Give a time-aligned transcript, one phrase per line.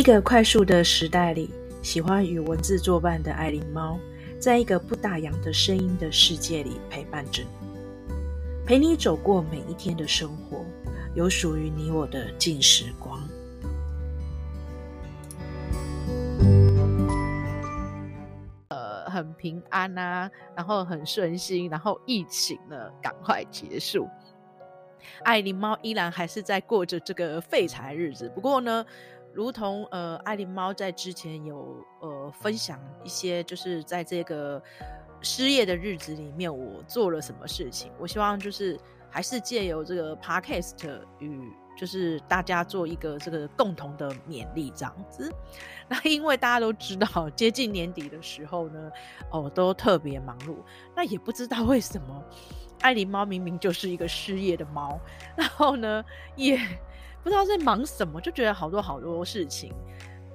[0.00, 1.50] 一个快速的时代里，
[1.82, 4.00] 喜欢与文字作伴的爱琳猫，
[4.38, 8.16] 在一个不打烊的声音的世界里陪伴着你，
[8.64, 10.64] 陪你走过每一天的生活，
[11.14, 13.20] 有属于你我的静时光。
[18.68, 24.08] 呃，很平安啊，然后很顺心，然后疫情呢赶快结束，
[25.24, 28.32] 爱琳猫依然还是在过着这个废柴日子。
[28.34, 28.82] 不过呢。
[29.32, 34.60] 如同呃，爱琳猫在之前有呃分享一些，就是在这个
[35.20, 37.92] 失业的日子里面，我做了什么事情。
[37.98, 40.74] 我希望就是还是借由这个 podcast
[41.20, 45.32] 与就是大家做一个这个共同的勉励这样子。
[45.88, 48.90] 那因为大家都知道，接近年底的时候呢，
[49.30, 50.56] 哦，都特别忙碌。
[50.96, 52.24] 那也不知道为什么，
[52.80, 54.98] 爱琳猫明明就是一个失业的猫，
[55.36, 56.04] 然后呢，
[56.34, 56.58] 也。
[57.22, 59.72] 不知道在忙什么，就觉得好多好多事情，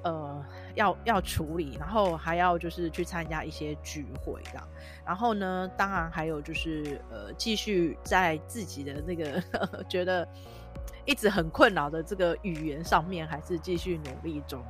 [0.04, 4.68] 呃，要要处理，然后还要就是去参加一些聚会这样，
[5.06, 9.42] 然后呢，当然还有就是呃，继续在自己的那个
[9.90, 10.28] 觉得
[11.06, 14.64] 一直很困扰的这个语言上面，还是继续努力中。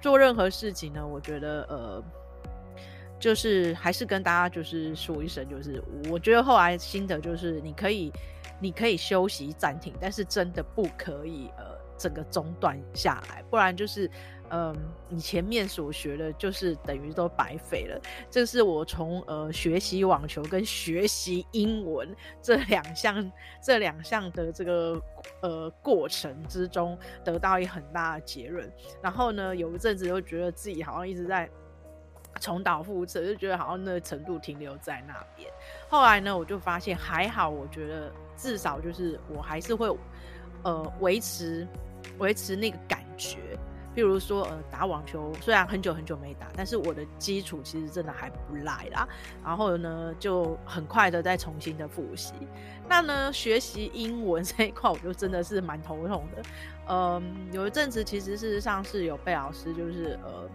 [0.00, 2.04] 做任何事情呢，我觉得呃，
[3.18, 8.12] 就是还是跟大家就是说一声，就是我觉得后来心得就是你可以。
[8.64, 14.10] 你可以休息暂停，但是真的不可以呃整个中断下来，不然就是
[14.50, 14.74] 嗯、
[15.08, 18.00] 你前面所学的，就是等于都白费了。
[18.30, 25.02] 这是我从呃学习网球跟学习英文这两项这两项的这个
[25.42, 28.70] 呃过程之中得到一很大的结论。
[29.02, 31.50] 然后呢，有一阵子又觉得自己好像一直在。
[32.40, 35.48] 重蹈覆辙，就觉得好像那个程度停留在那边。
[35.88, 39.88] 后来呢，我就发现还好，我觉得至少就是我还是会
[40.62, 41.66] 呃维持
[42.18, 43.38] 维持那个感觉。
[43.94, 49.08] 比如说呃打网球，虽然很久很久没打，但是我的基础其实真的还不赖啦。
[49.44, 52.34] 然后呢，就很快的再重新的复习。
[52.88, 56.42] 那呢，学习英文 这一块，我就真的是蛮头痛的。
[56.88, 57.22] 嗯、
[57.52, 60.50] 有一阵子其实事实上是有被老师就是呃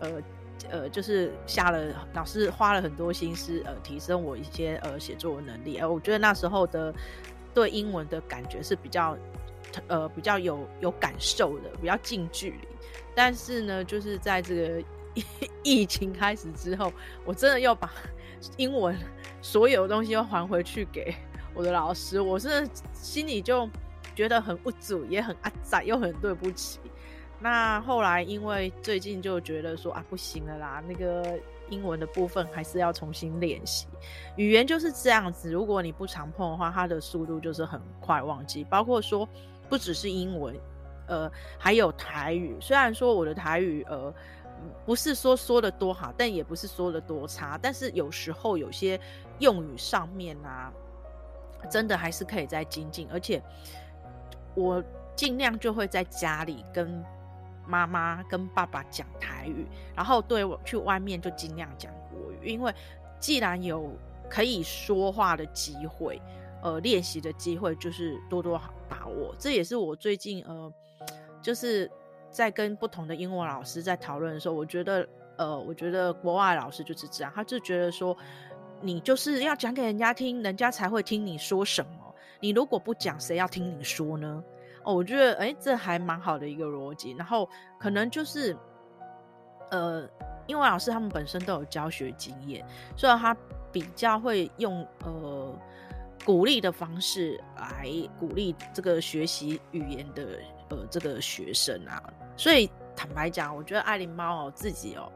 [0.00, 0.22] 呃。
[0.70, 5.78] 呃，就是下了老师花了很多心思，呃，提升我一些呃写作能力。
[5.78, 6.92] 呃，我觉得那时候的
[7.52, 9.16] 对英文的感觉是比较
[9.88, 12.68] 呃比较有有感受的，比较近距离。
[13.14, 14.84] 但是呢，就是在这个
[15.62, 16.92] 疫情开始之后，
[17.24, 17.90] 我真的要把
[18.56, 18.96] 英文
[19.40, 21.14] 所有东西又还回去给
[21.54, 23.68] 我的老师，我是心里就
[24.14, 26.80] 觉得很无助，也很阿杂，又很对不起。
[27.44, 31.38] 那后来，因为最近就觉得说啊，不行了啦，那个
[31.68, 33.86] 英文的部分还是要重新练习。
[34.36, 38.64] 语言就是这样子，如果你不常碰的话，它的速度就是很快忘记。
[38.64, 39.28] 包括说，
[39.68, 40.58] 不只是英文，
[41.06, 42.56] 呃，还有台语。
[42.62, 44.10] 虽然说我的台语，呃，
[44.86, 47.58] 不是说说的多好，但也不是说的多差。
[47.60, 48.98] 但是有时候有些
[49.40, 50.72] 用语上面啊，
[51.70, 53.06] 真的还是可以再精进。
[53.12, 53.42] 而且
[54.54, 54.82] 我
[55.14, 57.04] 尽量就会在家里跟。
[57.66, 62.72] 妈妈跟爸爸讲台语，然后对我去外面就尽量讲国语，因为
[63.18, 63.90] 既然有
[64.28, 66.20] 可以说话的机会，
[66.62, 69.34] 呃，练习的机会就是多多把握。
[69.38, 70.72] 这也是我最近呃，
[71.42, 71.90] 就是
[72.30, 78.16] 在跟不同的英文老师在讨论的时候，我觉得呃，我觉得国外老师就是这样，他就觉得说，
[78.80, 82.14] 你就是要讲给人家听，人家才会听你说什么。
[82.40, 84.42] 你如果不讲，谁要听你说呢？
[84.84, 87.12] 哦，我觉得哎、这还蛮好的一个逻辑。
[87.12, 88.54] 然后可能就是，
[89.70, 90.06] 呃，
[90.46, 93.34] 英文老师他们本身都有教学经验，所以他
[93.72, 95.58] 比较会用呃
[96.24, 97.88] 鼓励的方式来
[98.20, 102.02] 鼓励这个学习语言的呃这个学生啊。
[102.36, 105.10] 所以坦白讲，我觉得爱琳猫哦自己哦，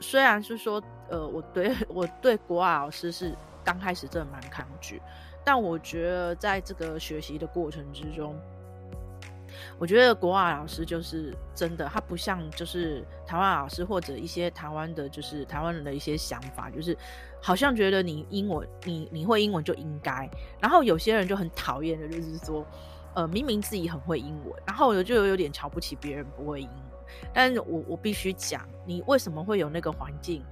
[0.00, 3.32] 虽然是说呃我对 我对国外老师是
[3.64, 5.00] 刚开始真的蛮抗拒，
[5.44, 8.36] 但我觉得在这个学习的过程之中。
[9.78, 16.96] 我觉得国外老师就是真的，他不像就是台湾老师或者一些台湾的，就是台湾人的一些想法，就是
[17.42, 20.28] 好像觉得你英文你你会英文就应该，
[20.60, 22.66] 然后有些人就很讨厌的，就是说，
[23.14, 26.76] 呃，明明自己很会英文，然后就有点瞧不起别人不会英文。
[27.32, 30.42] 但是我我必须讲，你为什么会有那个环境、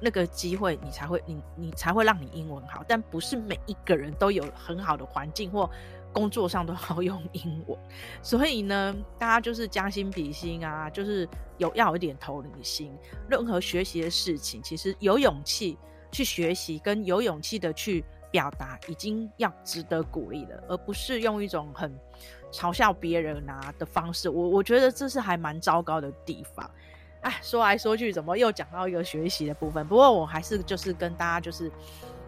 [0.00, 5.68] 那个机会，你才会你你才会让你英文好，但不是每一个人都有很好的环境或。
[6.16, 7.78] 工作上都好用英文，
[8.22, 11.28] 所以呢，大家就是将心比心啊，就是
[11.58, 12.90] 有要有一点同理心。
[13.28, 15.76] 任何学习的事情，其实有勇气
[16.10, 21.94] 去学习，跟有勇气的去表达已经要值得鼓励了，而不是用一种很
[22.50, 24.30] 嘲笑别人啊的方式。
[24.30, 26.70] 我我觉得这是还蛮糟糕的地方。
[27.20, 29.86] 哎，说来说去，怎么又讲到一个学习的部分？
[29.86, 31.70] 不过我还是就是跟大家就是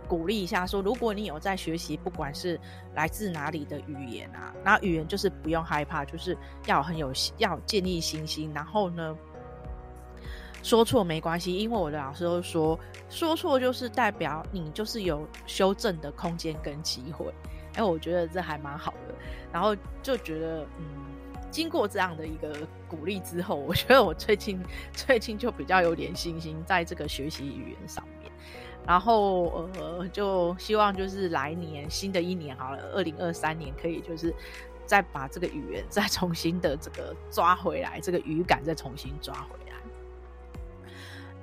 [0.09, 2.59] 鼓励一下说，如果你有在学习，不管是
[2.95, 8.51] 来自哪里的语言啊，那语言就是不用害怕，就是要很有要建立信心。
[8.55, 9.17] 然后呢，
[10.63, 17.33] 说错没关系，因为我的老师都说，说错就是代表你就是有修正的空间跟机会。
[17.75, 19.15] 哎，我觉得这还蛮好的。
[19.53, 21.05] 然后就觉得，嗯。
[21.51, 22.55] 经过这样的一个
[22.87, 24.63] 鼓励之后，我觉得我最近
[24.93, 28.05] 最近就比较有点信心在这个学习语言上。
[28.89, 34.35] 然后呃，就希望就是来年新的一年好了，二零二三年可以就是
[34.87, 39.77] 再把这个语言再重新的这个抓回来，这个语感再重新抓回来。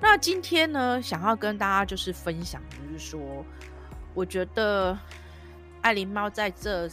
[0.02, 3.22] 那今天呢，想要跟大家就是分享，就是说，
[4.16, 4.98] 我觉得
[5.82, 6.90] 爱琳猫在这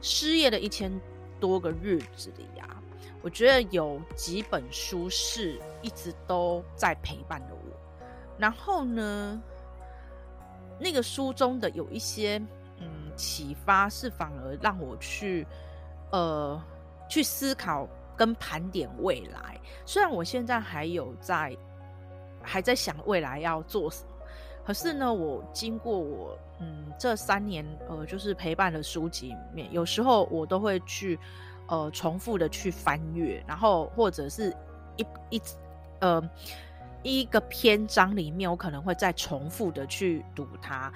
[0.00, 1.00] 失业的一千
[1.38, 2.82] 多个日子里呀、啊，
[3.22, 7.53] 我觉得有几本书是一直都在陪伴着。
[8.38, 9.40] 然后呢，
[10.78, 12.38] 那个书中的有一些
[12.78, 15.46] 嗯启发，是反而让我去
[16.10, 16.60] 呃
[17.08, 19.60] 去思考跟盘点未来。
[19.86, 21.56] 虽然我现在还有在
[22.42, 24.26] 还在想未来要做什么，
[24.64, 26.38] 可是呢，我经过我。
[26.60, 31.18] 嗯，这三年呃，就是陪伴的书籍里面，有时候我都会去
[31.66, 34.56] 呃重复的去翻阅，然后或者是
[34.96, 35.42] 一一
[35.98, 36.22] 呃
[37.12, 40.92] 一个篇章里面，我可能会再重复的去读它，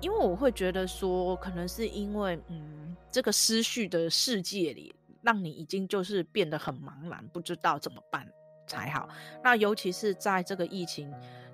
[0.00, 8.26] 因为我会觉得说，可能是因为嗯这个思绪的世界里，让你已经就是变得很茫然，不知道怎么办
[8.66, 9.08] 才好。
[9.42, 11.10] 那尤其是在这个疫情。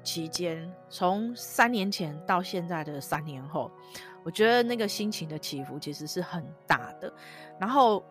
[0.06, 3.70] 期间，从三年前到现在的三年后，
[4.22, 7.10] 我觉得那个心情的起伏其实是很大的。
[7.58, 8.04] 然后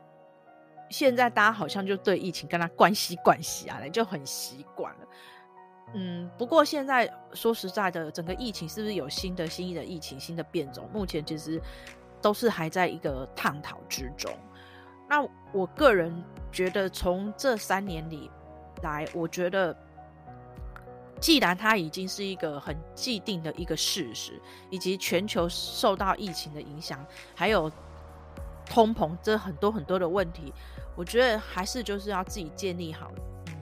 [0.93, 4.99] 现在大家好像就对疫情跟他关系关系啊，就很习惯了。
[5.95, 10.87] 嗯，不过现在说实在的，整个疫情是不是有新的、新的疫情、新的变种？
[10.93, 11.59] 目前其实
[12.21, 14.31] 都是还在一个探讨之中。
[15.09, 18.29] 那我个人觉得，从这三年里
[18.83, 19.75] 来，我觉得。
[21.19, 27.71] 既然它已经是一个很既定的一个事实，以及全球受到疫情的影响，还有
[28.65, 30.53] 通膨这很多很多的问题，
[30.95, 33.11] 我觉得还是就是要自己建立好，
[33.47, 33.53] 嗯，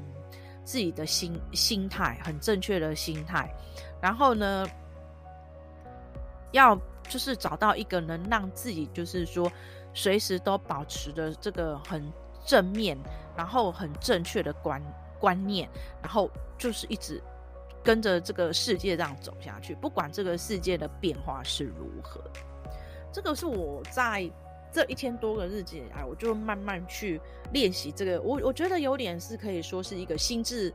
[0.64, 3.54] 自己的心心态，很正确的心态，
[4.02, 4.66] 然后呢，
[6.52, 9.52] 要就是找到一个能让自己就是说
[9.94, 12.12] 随时都保持的这个很
[12.46, 12.98] 正面，
[13.36, 14.82] 然后很正确的观
[15.20, 15.70] 观念，
[16.02, 17.22] 然后就是一直。
[17.84, 22.22] 跟着这个世界这样走下去，不管这个世界的变化是如何，
[23.12, 24.30] 这个是我在
[24.72, 27.20] 这一千多个日子啊，我就慢慢去
[27.52, 28.22] 练习这个。
[28.22, 30.72] 我我觉得有点是可以说是一个心智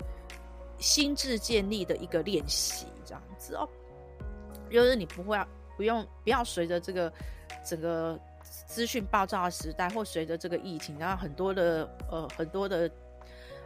[0.78, 3.68] 心智建立的一个练习，这样子哦。
[4.70, 7.12] 就是你不会要不用不要随着这个
[7.64, 8.18] 整个
[8.66, 12.90] 资讯爆炸的时代，或随着这个疫情，然后很多的呃很多的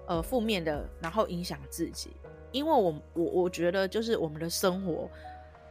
[0.06, 2.10] 呃负面的，然后影响自己。
[2.52, 5.08] 因为我我我觉得就是我们的生活，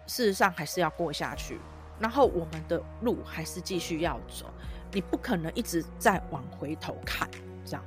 [0.08, 1.60] 事实上还是要过下去，
[2.00, 4.46] 然后我们的路还是继续要走，
[4.92, 7.30] 你不可能一直在往回头看，
[7.66, 7.84] 这样。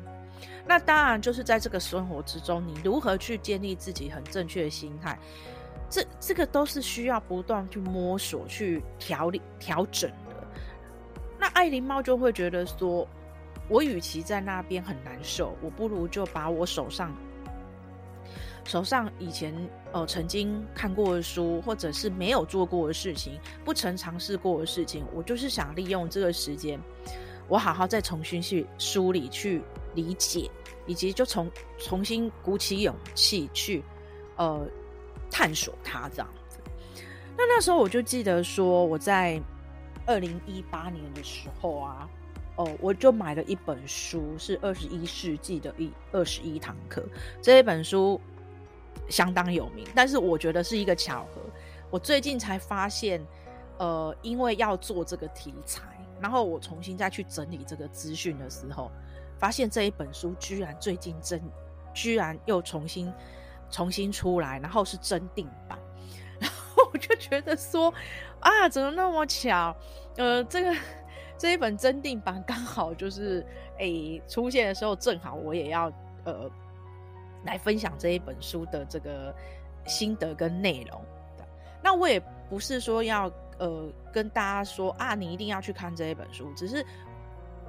[0.66, 5.18] 那当然就是在这个生活之中，你如何去建立自己很正确的心态，
[5.90, 10.46] 这这个都是需要不断去摸索、去调理、调整的。
[11.38, 13.08] 那爱琳猫就会觉得说，
[13.68, 17.12] 我与其在那边很难受，我不如就把我手上。
[18.64, 19.52] 手上以前
[19.92, 26.80] 呃曾经看过的书，或者是没有做过的事情，不曾尝试过的事情，我就是想利用这个时间，
[27.48, 29.60] 我好好再重新去梳理、去
[29.94, 30.48] 理解，
[30.86, 33.82] 以及就重重新鼓起勇气去
[34.36, 34.64] 呃
[35.30, 36.58] 探索它这样子。
[37.36, 39.42] 那那时候我就记得说，我在
[40.06, 42.08] 二零一八年的时候啊，
[42.56, 47.04] 哦，我就买了一本书，是二十一世纪的一二十一堂课
[47.42, 48.20] 这一本书。
[49.08, 51.40] 相当有名，但是我觉得是一个巧合。
[51.90, 53.20] 我最近才发现，
[53.78, 55.82] 呃，因为要做这个题材，
[56.20, 58.90] 然后我重新再去整理这个资讯的时候，
[59.38, 61.42] 发现这一本书居然最近真，
[61.92, 63.12] 居然又重新
[63.70, 65.78] 重新出来，然后是真定版，
[66.40, 67.92] 然后我就觉得说，
[68.40, 69.76] 啊，怎么那么巧？
[70.16, 70.74] 呃，这个
[71.36, 73.46] 这一本真定版刚好就是，
[73.78, 75.92] 诶，出现的时候正好我也要，
[76.24, 76.50] 呃。
[77.44, 79.34] 来分享这一本书的这个
[79.86, 81.04] 心得跟内容。
[81.82, 83.26] 那我也不是说要
[83.58, 86.84] 呃跟大家说啊，你一定要去看这一本书，只是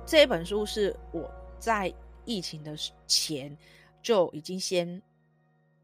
[0.06, 1.94] 这一本书是我在
[2.26, 2.76] 疫情的
[3.08, 3.58] 前
[4.02, 5.02] 就已经先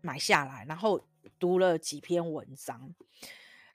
[0.02, 1.02] 买下来，然后
[1.40, 2.94] 读了几篇文章。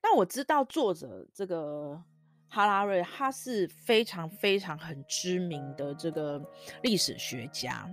[0.03, 2.01] 那我知道作者这个
[2.49, 6.41] 哈拉瑞，他是非常非常很知名的这个
[6.83, 7.91] 历史学家。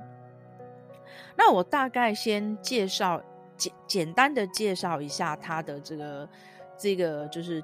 [1.35, 3.21] 那我大概先介绍
[3.57, 6.29] 简简单的介绍一下他的这个
[6.77, 7.63] 这个就是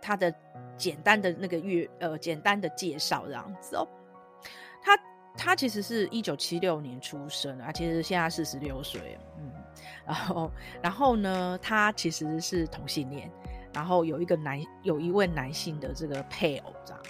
[0.00, 0.32] 他的
[0.76, 3.86] 简单的那个月呃简单的介绍这样子哦。
[4.82, 4.98] 他
[5.36, 9.52] 他其实是一九七六年出生啊，其实现在四十六岁，嗯，
[10.06, 10.50] 然后
[10.82, 13.30] 然后呢，他其实是同性恋。
[13.74, 17.02] 然后有一个男，有一位男性的这个配偶这样，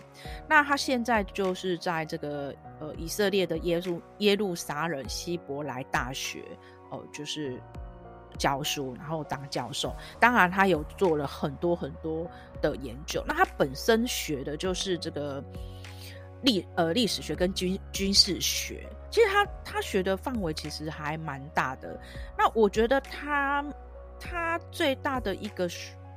[0.48, 6.44] 那他现在就是在这个呃以色列的耶路耶路撒冷希伯来大学、
[6.90, 7.60] 呃，就是
[8.38, 9.94] 教书，然后当教授。
[10.20, 12.26] 当然，他有做了很多很多
[12.60, 13.24] 的研究。
[13.26, 15.42] 那他本身学的就是这个
[16.42, 18.86] 历呃历史学跟军军事学。
[19.10, 21.98] 其实他他学的范围其实还蛮大的。
[22.36, 23.64] 那我觉得他
[24.20, 25.68] 他最大的一个。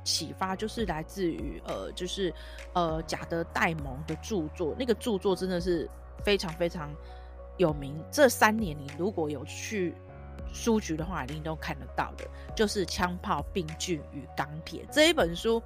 [0.02, 2.32] 启发就是来自于呃，就是
[2.72, 5.86] 呃，贾德戴蒙的著作，那个著作真的是
[6.20, 6.90] 非常非常
[7.56, 7.98] 有名。
[8.10, 9.94] 这三年你如果有去
[10.52, 12.24] 书局的话，一定都看得到的，
[12.54, 15.62] 就是《枪炮、病菌与钢铁》这一本书。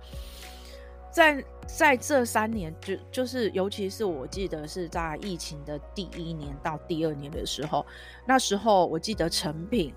[1.11, 7.87] 在在这三年，就就是尤其是我记得是在疫情的第一年到第二年的时候，
[8.26, 9.94] 那时候我记得成品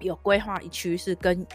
[0.00, 1.46] 有规划一区是跟。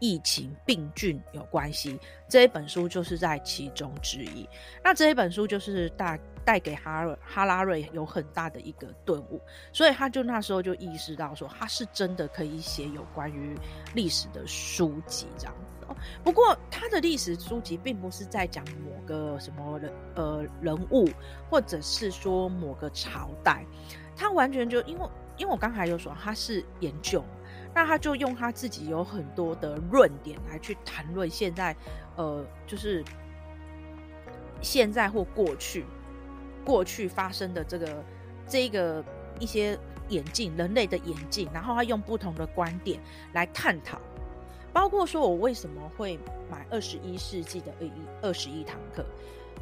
[0.00, 1.98] 疫情病菌有关系，
[2.28, 4.48] 这一本书就是在其中之一。
[4.80, 6.16] 那这一本书就是大
[6.48, 9.38] 带给哈哈拉瑞有很大的一个顿悟，
[9.70, 13.54] 所以他就那时候就意识到说，他是真的可以写有关于
[13.94, 15.94] 历史的书籍这样子哦。
[16.24, 21.06] 不过他的历史书籍并不是在讲某个什么人呃人物，
[21.50, 23.62] 或者是说某个朝代，
[24.16, 27.22] 他完全就因为因为我刚才有说他是研究。
[27.74, 31.76] 那他就用他自己有很多的论点来去谈论现在，
[32.16, 33.04] 呃，就是
[34.62, 35.84] 现在或过去，
[36.68, 38.04] 过去发生的这个
[38.46, 39.02] 这个
[39.40, 39.78] 一些
[40.10, 43.00] 演进，人类的演进，然后他用不同的观点
[43.32, 43.98] 来探讨，
[44.70, 46.18] 包括说我为什么会
[46.50, 49.02] 买二十一世纪的二一二十一堂课，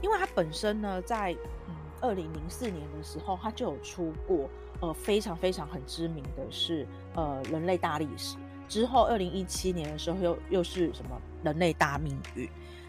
[0.03, 1.33] 因为他本身呢，在
[1.69, 4.51] 嗯二零零四年的时候，他就有出过。
[4.81, 8.37] 呃，非常非常很知名的是，呃，人类大历史。
[8.69, 12.47] 之后，二零一七年的时候又又是什么人类大命运，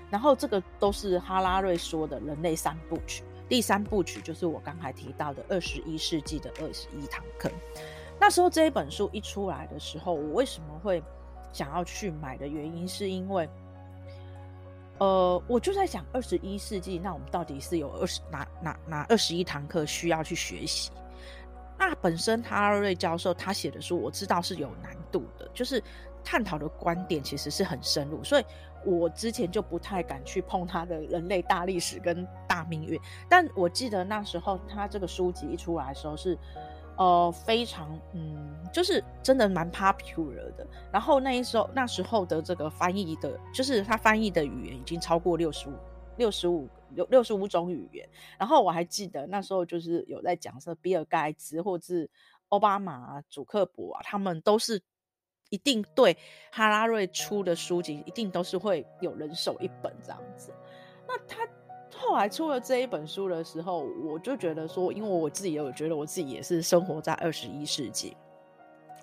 [0.09, 7.49] 然后这个都是哈拉瑞说的人类三部曲，第三部曲就是我刚才提到的二十一世纪的二十一堂课。
[8.19, 11.01] 那时候这一本书一出来的时候，我为什么会
[11.53, 13.47] 想要去买的原因，是因为，
[14.97, 20.91] 呃，我就在想二十一世纪，那我们到底是有二十哪哪哪二十一堂课需要去学习？
[21.77, 25.81] 那本身哈瑞教授他写的书，我知道是有难度的，就是
[26.23, 28.45] 探讨的观点其实是很深入，所以
[28.87, 32.99] 我之前就不太敢去碰他的人类大历史跟大命运。
[33.29, 36.37] 但我记得那时候他这个书籍一出来的时候是，
[36.97, 40.65] 呃，非常嗯，就是真的蛮 popular 的。
[40.91, 45.73] 然后那一时候那时候的这个翻译的，就是他翻译的语言已经超过六十五。
[46.17, 52.09] 六十五有六十五种语言，然后我还记得那时候就是有在讲说比尔盖茨或是
[52.49, 54.81] 奥巴马啊、祖克伯啊，他们都是
[55.49, 56.15] 一定对
[56.51, 60.53] 哈拉瑞出的书籍一定都是会有人手一本这样子。
[61.07, 61.47] 那他
[61.95, 68.15] 后来出了这一本书的时候，我就觉得说，因为我自己有觉得我自己也是生活在二十一世纪，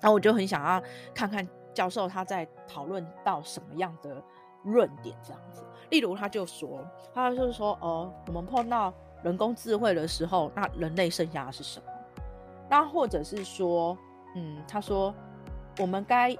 [0.01, 0.81] 那我就很想要
[1.13, 4.23] 看看教授他在讨论到什么样的
[4.63, 5.63] 论点这样子。
[5.89, 11.85] 例如，他就说，他就说，哦，我们碰到人工智慧的时候，那人类剩下的是什么？
[12.69, 13.97] 那或者是说，
[14.35, 15.13] 嗯，他说，
[15.77, 16.35] 我们该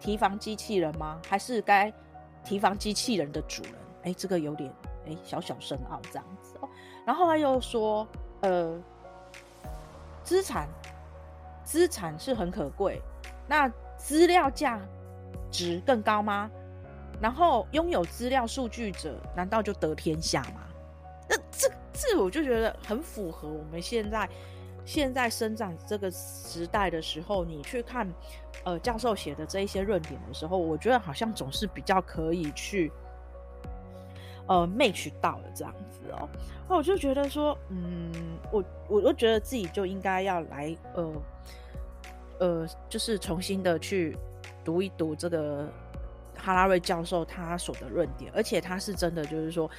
[0.00, 1.20] 提防机器人吗？
[1.28, 1.92] 还是该
[2.44, 3.74] 提防机器人的主人？
[4.04, 4.72] 哎，这个有点
[5.06, 6.68] 哎小小深奥这样子哦。
[7.06, 8.06] 然后他又说，
[8.40, 8.80] 呃，
[10.24, 10.68] 资产
[11.64, 13.00] 资产是很可贵，
[13.46, 14.80] 那资料价
[15.50, 16.50] 值更高吗？
[17.20, 20.62] 然后拥有资料数据者，难道就得天下吗？
[21.28, 24.28] 那这这我就觉得很符合我们现在
[24.84, 28.06] 现在生长这个时代的时候，你去看
[28.64, 32.90] 呃教授写的这一些论点的时候，我觉得好像总是比较可以去
[34.46, 36.28] 呃 match 到的这样子哦。
[36.68, 38.12] 那我就觉得说，嗯，
[38.50, 41.12] 我我都觉得自己就应该要来呃
[42.40, 44.16] 呃，就是重新的去
[44.64, 45.68] 读一读这个。
[46.34, 49.70] 哈拉瑞教授他所的论点，而且他是真的就是说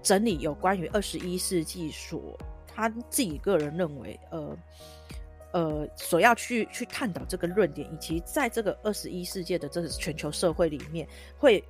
[0.00, 2.38] 整理有关于二十一世纪所
[2.78, 4.56] 他自己个人认为，呃
[5.50, 11.06] 呃，所要去去探讨这个论点，以及在这个二十一世纪的这个全球社会里面
[11.36, 11.62] 会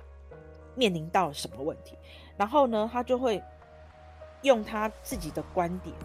[0.75, 1.97] 面临到什么问题，
[2.37, 3.43] 然后呢，他就会
[4.43, 5.95] 用他自己的观点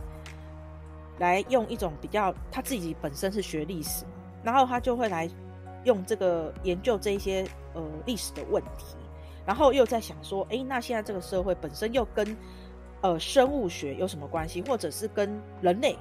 [1.19, 4.07] 来用一种比较，他自己本身是学历史，
[4.43, 5.31] 然后他就会来。
[5.85, 8.97] 用这个研究这些呃历史的问题，
[9.45, 12.35] 然后又在想说，哎，那现在这个社会本身又跟
[13.05, 15.95] 呃生物学有什么关系，或者是跟人类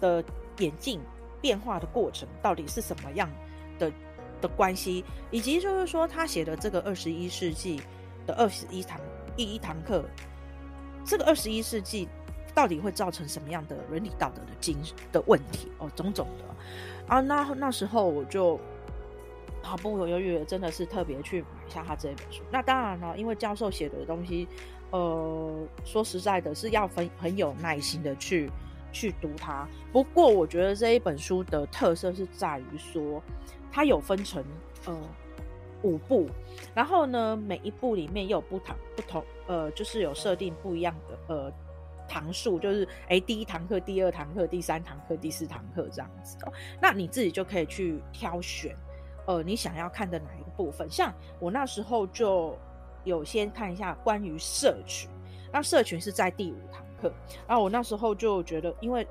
[0.00, 0.24] 的
[0.56, 0.98] 眼镜
[1.38, 3.30] 变化的过程到底是什么样
[3.78, 3.92] 的
[4.40, 7.82] 的关系，以及就是说他写的这个二十一世纪
[8.26, 8.98] 的二十一堂
[9.36, 10.02] 第一堂课，
[11.04, 12.08] 这个二十一世纪
[12.54, 14.78] 到底会造成什么样的伦理道德的经
[15.12, 18.58] 的问题哦，种种的啊，那那时候我就。
[19.62, 22.40] 毫不犹豫，真的是特别去买下他这一本书。
[22.52, 24.46] 那当然了，因为教授写的东西，
[24.90, 28.50] 呃，说实在的，是要很很有耐心的去
[28.92, 29.66] 去读它。
[29.92, 33.22] 不过，我觉得这一本书的特色是在于说，
[33.70, 34.44] 它有分成
[34.86, 34.96] 呃
[35.82, 36.28] 五部，
[36.74, 41.52] 然后呢，每一部里面又有不同不同呃，就是有设定不一样的呃
[42.08, 46.52] 堂数，就是哎，第一堂课、第二堂课、第三堂课、第四堂课这样子的。
[46.80, 48.74] 那你自己就可以去挑选。
[49.26, 50.88] 呃，你想要看的哪一个部分？
[50.88, 52.56] 像我那时候就
[53.06, 55.08] 有先看一下关于社群，
[55.52, 57.10] 那社群是在第五堂课。
[57.46, 59.06] 然后我那时候就觉得，因为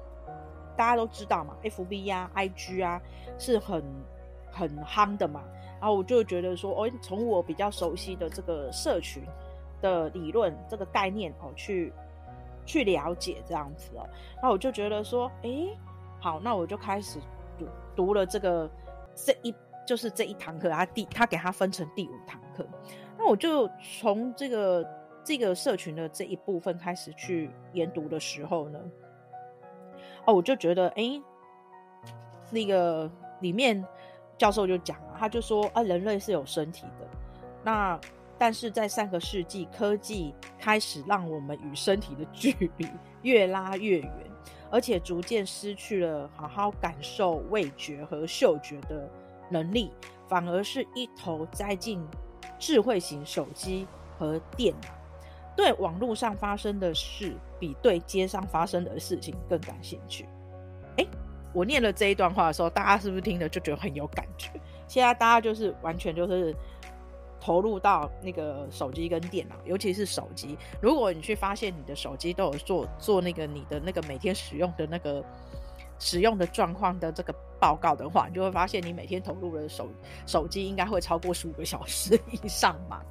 [0.75, 3.01] 大家都知道嘛，FB 啊、IG 啊
[3.39, 3.81] 是很
[4.51, 5.41] 很夯的嘛。
[5.79, 9.23] 然后我就觉得说，哦，从我比较熟悉的这个社群
[9.81, 11.93] 的理论这个概念哦，去
[12.65, 14.05] 去了解这样子哦。
[14.43, 15.67] 那我就觉得说，哎，
[16.19, 17.17] 好，那我就开始
[17.57, 18.69] 读读了这个
[19.15, 19.55] 这一。
[19.87, 22.65] 就是这一堂课，他第他给他分成第五堂课，
[23.17, 23.69] 那我就
[23.99, 24.87] 从这个
[25.23, 28.79] 这个社群的这一部分开始去研读的时候呢，
[30.25, 31.21] 哦，我就觉得，哎，
[32.51, 33.09] 那个
[33.39, 33.83] 里面
[34.37, 37.07] 教授就讲了，他就说啊，人类是有身体的，
[37.63, 37.99] 那
[38.37, 42.87] 但是在上个世纪，科技开始让我们与身体的距离
[43.21, 44.11] 越拉越远，
[44.69, 49.09] 而且逐渐失去了好好感受味觉和嗅觉的。
[49.47, 49.91] 能力
[50.27, 52.03] 反而是一头栽进
[52.65, 53.85] 智慧型手机
[54.17, 54.89] 和电脑，
[55.55, 60.27] 对网络上发生的事比对街上发生的事情更感兴趣。
[60.97, 61.07] 诶，
[61.53, 64.49] 我念了这一段话的时候，大家是不是听了就觉得很有感觉？
[64.87, 66.55] 现在大家就是完全就是
[67.39, 70.57] 投入到那个手机跟电脑，尤其是手机。
[70.81, 75.23] 如果你去发现你的手机都有做做那个你的那个每天使用的那个。
[75.99, 79.87] 使用的状况的这个报告的话，你就会发现你每天投入的手
[80.25, 83.01] 手机应该会超过十五个小时以上嘛。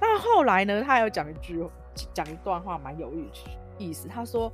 [0.00, 1.64] 那后来呢，他有讲一句
[2.12, 3.12] 讲一段话蛮有
[3.78, 4.08] 意思。
[4.08, 4.52] 他说：“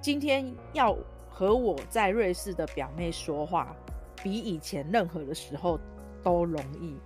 [0.00, 0.96] 今天要
[1.28, 3.74] 和我在瑞士的表妹说话，
[4.22, 5.78] 比以前任何的时候
[6.22, 6.96] 都容易，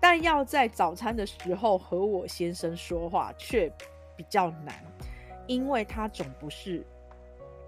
[0.00, 3.70] 但要在早餐的时候和我先生说话却
[4.16, 4.74] 比较难，
[5.46, 6.86] 因为他总不是。”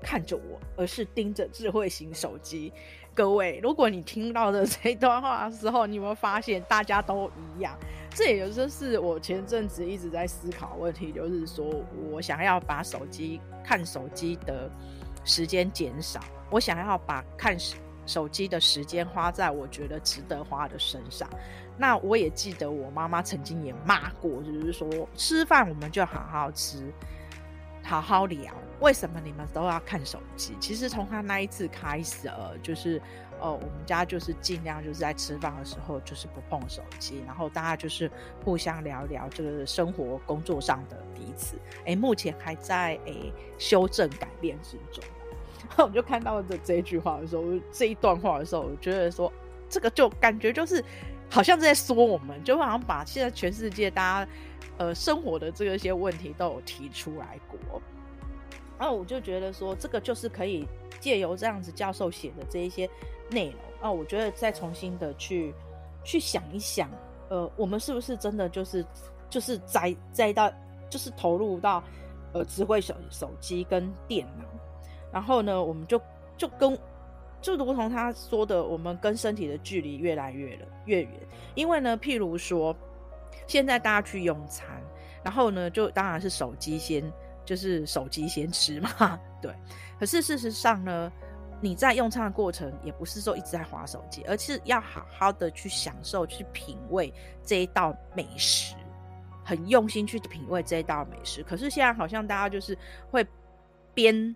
[0.04, 2.70] 看着我，而是盯着智慧型手机。
[3.14, 7.78] 各位，如果你听到的这段话的时候，你有没有发现大家都一样？
[8.10, 11.64] 这也就是我前阵子一直在思考问题，就是说
[12.10, 14.70] 我想要把手机看手机的
[15.24, 17.56] 时间减少，我想要把看
[18.04, 21.28] 手机的时间花在我觉得值得花的身上。
[21.76, 26.92] 那我也记得我妈妈曾经也骂过，就是说吃饭我们就好好吃。
[27.84, 30.56] 好好聊，为什么你们都要看手机？
[30.58, 33.00] 其实从他那一次开始，呃，就是，
[33.38, 38.10] 呃，我们家就是尽量就是在吃饭的时候就是不碰手机，然后大家就是
[38.42, 41.56] 互相聊聊这个生活、工作上的彼此。
[41.84, 43.12] 哎，目前还在哎
[43.58, 45.04] 修正改变之中。
[45.68, 49.30] 然 后我就看到这这一句话的时候，这一段话的时候，我觉得说
[49.68, 50.82] 这个就感觉就是
[51.34, 54.30] 好像在说我们，就好像把现在全世界大家。
[54.76, 57.80] 呃，生活的这个些问题都有提出来过，
[58.76, 60.66] 然后我就觉得说，这个就是可以
[60.98, 62.90] 借由这样子教授写的这一些
[63.30, 65.54] 内容，啊，我觉得再重新的去
[66.02, 66.90] 去想一想，
[67.28, 68.84] 呃，我们是不是真的就是
[69.30, 70.52] 就是栽栽到
[70.90, 71.80] 就是投入到
[72.32, 74.44] 呃智慧手手机跟电脑，
[75.12, 76.00] 然后呢，我们就
[76.36, 76.76] 就跟
[77.44, 81.12] 就如同他说的，我们跟身体的距离越来越了越远，
[81.54, 82.74] 因为呢，譬如说。
[83.46, 84.66] 现在大家去用餐，
[85.22, 87.12] 然后呢，就当然是手机先，
[87.44, 89.52] 就是手机先吃嘛，对。
[89.98, 91.12] 可是事实上呢，
[91.60, 97.12] 你在用餐的过程，也不是说一直在划手机，而是要好好的去享受、去品味
[97.44, 98.76] 这一道美食，
[99.44, 101.42] 很用心去品味这一道美食。
[101.42, 102.78] 可是现在好像大家就是
[103.10, 103.26] 会
[103.92, 104.34] 边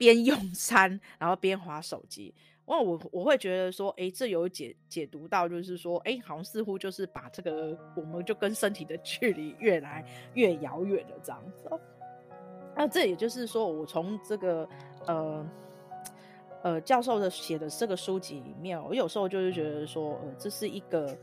[0.00, 2.34] 边用 餐，然后边滑手机。
[2.64, 11.70] 哇，我我会觉得说，哎，这有解解读到，就是说，哎，好像似乎就是把这个，我们就跟身体的 距离越来越遥远了这样子。
[12.74, 14.66] 那这也就是说，我从这个
[15.06, 15.46] 呃。
[16.62, 21.16] 呃，教授的写的这个书籍里面，我有时候就是觉得说，呃，这是一个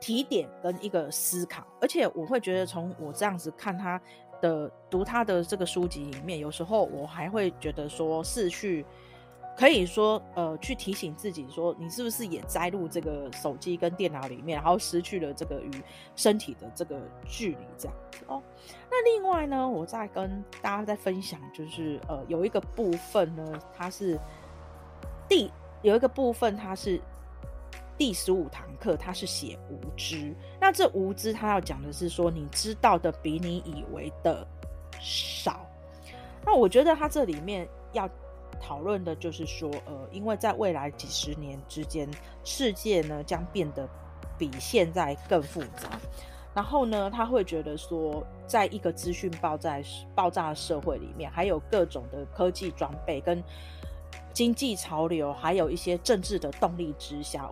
[0.00, 4.02] 提点跟一个思考，而且我会觉得从我这样子看他
[4.42, 8.84] 的读他的这个书籍里面，有时候我还会觉得说是去
[9.56, 15.70] 可以说呃去提醒自己说，你是不是也栽入这个手机跟电脑里面，然后失去了这个与
[16.14, 18.42] 身体的这个距离这样子哦。
[18.90, 24.20] 那另外呢，我再跟大家再分享，就是呃有一个部分呢，它是。
[25.28, 25.50] 第
[25.80, 27.00] 有一个部分，它是
[27.96, 30.34] 第十五堂课，它是写无知。
[30.62, 34.46] 那这无知，他要讲的是说，你知道的比你以为的
[35.00, 35.66] 少。
[36.46, 38.08] 那我觉得他这里面要
[38.60, 42.08] 讨论的就是说，呃，因为在未来几十年之间，
[42.44, 43.88] 世界呢将变得
[44.38, 45.98] 比现在更复杂。
[46.54, 49.80] 然后呢，他会觉得说，在一个资讯爆炸
[50.14, 53.42] 爆炸的社会里面，还有各种的科技装备跟。
[54.34, 57.50] 经济潮流，还有一些政治的动力之下，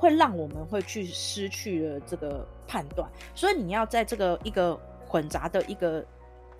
[0.00, 3.06] 会让我们会去失去了这个判断。
[3.34, 4.74] 所以你要在这个一个
[5.06, 6.02] 混杂的一个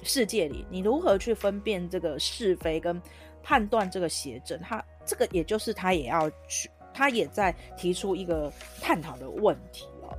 [0.03, 3.01] 世界里，你如何去分辨这个是非跟
[3.43, 4.61] 判断这个邪正？
[4.61, 10.15] 他这个也就是他也要去，他也在提出一个探讨的问题哦。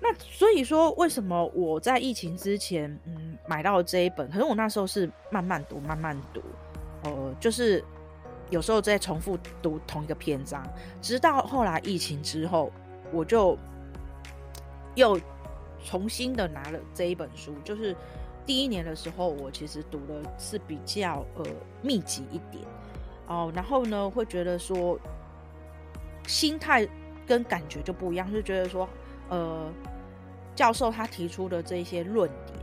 [0.00, 4.30] 那所以说，为什么我在疫情之前，嗯，买到这一本？
[4.30, 6.40] 可是我那时候是慢慢读，慢慢读，
[7.02, 7.84] 呃，就是。
[8.50, 10.62] 有时候在重复读同一个篇章，
[11.00, 12.70] 直到后来疫情之后，
[13.12, 13.58] 我就
[14.94, 15.18] 又
[15.84, 17.54] 重新的拿了这一本书。
[17.64, 17.96] 就是
[18.46, 21.44] 第一年的时候，我其实读的是比较呃
[21.82, 22.62] 密集一点
[23.26, 24.98] 哦，然后呢会觉得说
[26.26, 26.86] 心态
[27.26, 28.88] 跟感觉就不一样，就觉得说
[29.30, 29.72] 呃
[30.54, 32.58] 教授他提出的这些论点，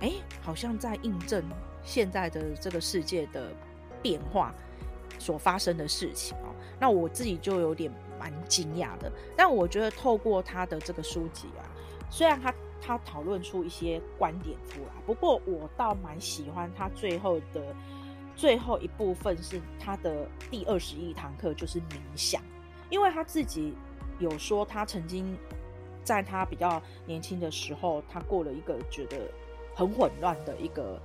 [0.00, 0.12] 哎，
[0.42, 1.42] 好像在印证
[1.82, 3.50] 现在的这个世界的
[4.02, 4.52] 变化。
[5.20, 6.48] 所发生的事情哦，
[6.80, 9.12] 那我自己就有点蛮惊讶的。
[9.36, 11.62] 但我觉得透过他的这个书籍啊，
[12.10, 17.62] 虽然他他讨论出一些观点出来，不过我倒蛮喜欢他最后的
[18.34, 22.42] 最后一部分是他的第二十一堂课，就是冥想。
[22.88, 23.74] 因为他自己
[24.18, 25.36] 有说，他曾经
[26.02, 29.18] 在他比较年轻的时候，他过了一个觉得
[29.74, 30.98] 很混乱的一个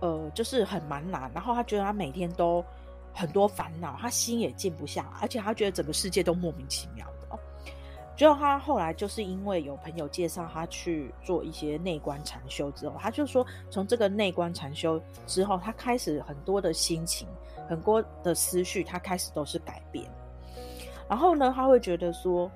[0.00, 2.64] 呃，就是很蛮难，然后他觉得他每天都。
[3.16, 7.38] 很多烦恼，他心也静不下来，而且他觉得整个世界都莫名其妙的哦。
[8.16, 17.26] 最后他后来就是因为有朋友介绍他去做一些内观禅修之后，他就说从这个内观禅修之后，他开始很多的心情，
[17.68, 20.04] 很多的思绪，他开始都是改变。
[21.08, 22.50] 然后呢，他会觉得说。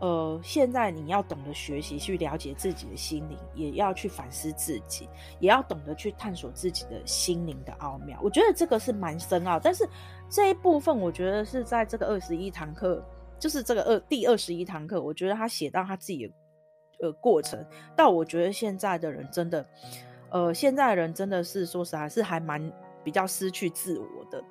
[0.00, 5.06] 呃，现在你要懂得学习去了解自己的心灵，也要去反思自己，
[5.40, 8.18] 也要懂得去探索自己的心灵的奥妙。
[8.22, 9.86] 我觉得这个是蛮深奥，但是
[10.30, 13.04] 这一部分我觉得是在这个二十一堂课，
[13.38, 16.32] 就是这个二第二十一堂课，我觉得他写到他自己的
[17.02, 17.62] 呃过程，
[17.94, 19.66] 到我觉得现在的人真的，
[20.30, 22.72] 呃，现在的人真的是说实在，是还蛮
[23.04, 24.42] 比较失去自我的，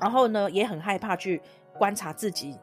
[0.00, 1.42] 然后呢，也很害怕去
[1.76, 2.58] 观察自己。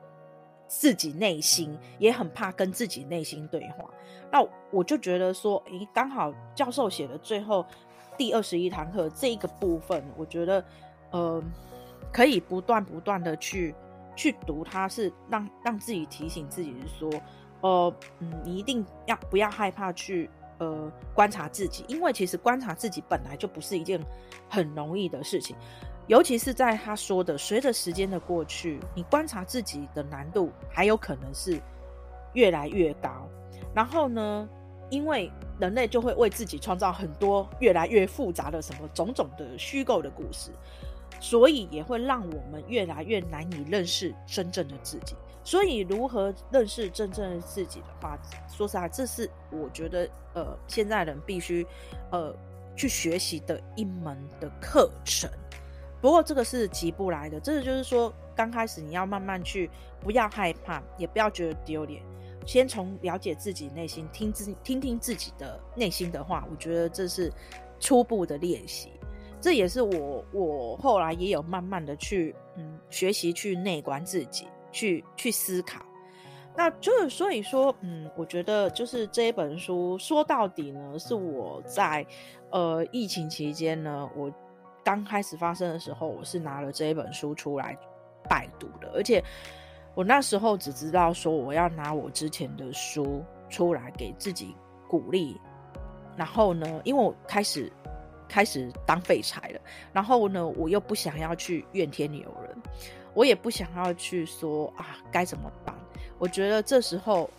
[0.70, 3.90] 自己内心也很怕跟自己内心对话，
[4.32, 7.66] 那我就觉得说，诶，刚好教授写的最后
[8.16, 10.64] 第二十一堂课这一个部分，我觉得，
[11.10, 11.44] 呃，
[12.14, 13.74] 可以不断不断的去
[14.16, 17.10] 去读，它是让让自己提醒自己说，
[17.62, 20.30] 呃，嗯，你一定要不要害怕去
[20.60, 24.00] 呃观察自己，因为其实观察自己本来就不是一件
[24.48, 25.56] 很容易的事情。
[26.10, 31.62] 尤其是在他说的，随着时间的过去，你观察自己的难度还有可能是
[32.34, 33.30] 越来越高。
[33.76, 34.50] 然后呢，
[34.90, 40.50] 因为人类就会为自己创造很多越来越复杂的什么种种的虚构的故事，
[41.20, 45.16] 所以也会让我们越来越难以认识真正的自己。
[45.44, 48.18] 所以，如何认识真正的自己的话，
[48.48, 51.66] 说实在，这是我觉得呃，现在人必须
[52.12, 52.36] 呃
[52.76, 55.30] 去学习的一门的课程。
[56.02, 59.70] 不过这个是急不来的，这个就是说，刚开始你要慢慢去，
[60.02, 62.02] 不要害怕，也不要觉得丢脸，
[62.46, 67.32] 先从了解自己内心，听自听听自己的内心的话，我觉得这是
[67.80, 68.92] 初步的练习。
[69.42, 75.82] 这也是我我后来也有慢慢的去嗯学习去内观自己，去去思考。
[76.58, 82.06] 那就是所以说，嗯，我觉得就是这一本书说到底呢，是我在
[82.50, 84.30] 呃疫情期间呢，我
[84.84, 87.78] 刚开始发生的时候，我是拿了这一本书出来
[88.28, 89.24] 拜读的，而且
[89.96, 94.56] 我那时候只知道说我要拿我之前的书出来给自己
[94.88, 95.40] 鼓励，
[96.16, 97.72] 然后呢，因为我开始
[98.28, 99.60] 开始当废柴了，
[99.92, 102.56] 然后呢，我又不想要去怨天尤人，
[103.14, 105.76] 我也不想要去说啊该怎么办。
[106.18, 107.30] 我觉得这时候，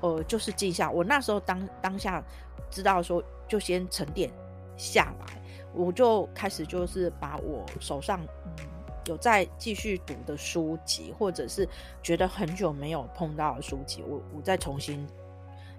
[0.00, 0.90] 呃，就是静下。
[0.90, 2.22] 我那时候当当下
[2.70, 4.30] 知道说，就先沉淀
[4.76, 5.40] 下来，
[5.74, 8.66] 我就开始就是把我手上嗯
[9.06, 11.68] 有在继续读的书籍，或者是
[12.02, 15.06] 觉得很久没有碰到的书籍，我我再重新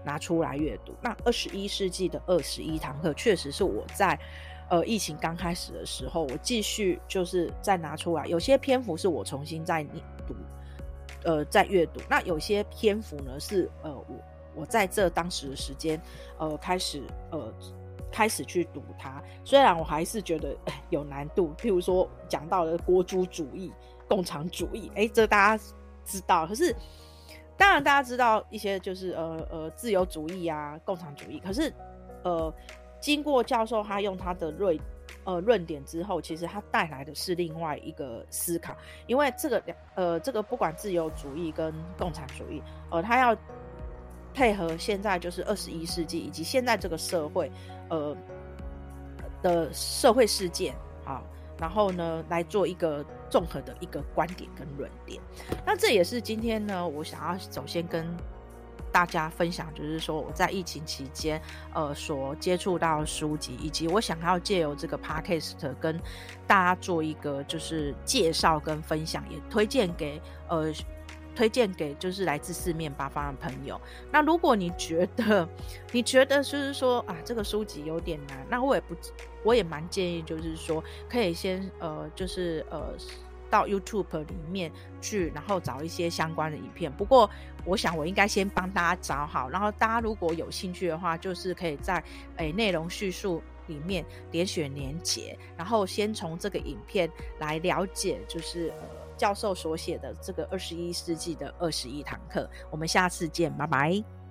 [0.04, 0.94] 拿出来阅读。
[1.02, 4.20] 那二十一世纪的二十一堂课，确实是我在
[4.70, 9.84] 呃疫情刚开始的时候，我继续就是再拿出来，有些篇幅是我重新再
[10.28, 10.36] 读。
[11.24, 14.06] 呃，在阅读，那有些篇幅呢是呃，我
[14.54, 15.98] 我在这当时的时间，
[16.38, 17.02] 呃，开始
[17.32, 17.50] 呃
[18.14, 20.56] 开始去读它，虽然我还是觉得
[20.92, 23.74] 有难度，譬如说讲到了国族主义、
[24.08, 25.64] 共产主义，哎，这大家
[26.06, 26.74] 知道，可是
[27.58, 31.74] 当然大家知道一些就是呃呃自由主义啊、共产主义，可是
[32.24, 32.54] 呃
[33.02, 34.80] 经过教授他用他的锐。
[35.26, 43.36] 呃，论点之后，其实他带来的是另外一个思考，因为这个两呃，这个不管自由主义跟共产主义，呃，他要
[44.34, 47.50] 配合现在就是二十一世纪以及现在这个社会，
[47.94, 48.18] 呃
[49.42, 50.74] 的社会事件
[51.06, 51.22] 啊，
[51.60, 55.22] 然后呢来做一个综合的一个观点跟论点。
[55.66, 58.08] 那这也是今天呢，我想要首先跟。
[58.92, 61.42] 大家分享，就是说我在疫情期间，
[61.74, 66.00] 呃，所接触到的书籍，以及我想要借由这个 podcast 跟
[66.46, 70.72] 大家做一个就是介绍跟分享，也推荐给呃，
[71.36, 73.80] 推荐给就是来自四面八方的朋友。
[74.12, 75.48] 那如果你觉得
[75.92, 78.96] 你觉得就是说啊，这个书籍有点难，那我也不，
[79.44, 82.94] 我也蛮建议，就是说可以先呃，就是呃。
[83.50, 86.92] 到 YouTube 里面去，然后找一些相关的影片。
[86.92, 87.30] 不过，
[87.66, 92.04] 我想我应该先帮大家找好，然后大家如果有兴趣的话，就是可以在
[92.38, 98.88] 诶内容叙述里面点选连结，然后先从这个影片来了解，就是呃
[99.24, 102.46] 教授所写的这个二十一世纪的二十一堂课。
[102.70, 104.23] 我们下次见，拜拜。